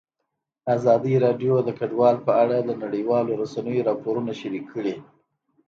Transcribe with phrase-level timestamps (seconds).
[0.75, 4.95] ازادي راډیو د کډوال په اړه د نړیوالو رسنیو راپورونه شریک کړي.